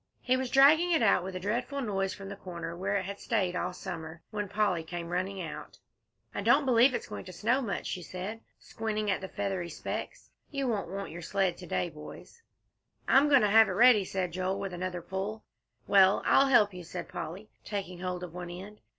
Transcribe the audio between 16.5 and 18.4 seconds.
you," said Polly, taking hold of